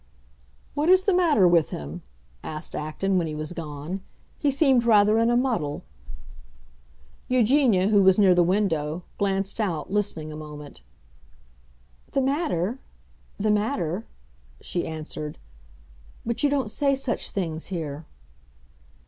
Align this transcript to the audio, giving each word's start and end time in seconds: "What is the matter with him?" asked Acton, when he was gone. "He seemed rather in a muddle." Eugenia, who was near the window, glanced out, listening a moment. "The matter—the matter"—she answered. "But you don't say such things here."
"What 0.73 0.89
is 0.89 1.03
the 1.03 1.13
matter 1.13 1.47
with 1.47 1.69
him?" 1.69 2.01
asked 2.43 2.75
Acton, 2.75 3.19
when 3.19 3.27
he 3.27 3.35
was 3.35 3.53
gone. 3.53 4.01
"He 4.39 4.49
seemed 4.49 4.83
rather 4.83 5.19
in 5.19 5.29
a 5.29 5.37
muddle." 5.37 5.83
Eugenia, 7.27 7.89
who 7.89 8.01
was 8.01 8.17
near 8.17 8.33
the 8.33 8.41
window, 8.41 9.03
glanced 9.19 9.59
out, 9.61 9.91
listening 9.93 10.31
a 10.31 10.35
moment. 10.35 10.81
"The 12.13 12.21
matter—the 12.21 13.51
matter"—she 13.51 14.87
answered. 14.87 15.37
"But 16.25 16.41
you 16.41 16.49
don't 16.49 16.71
say 16.71 16.95
such 16.95 17.29
things 17.29 17.65
here." 17.67 18.07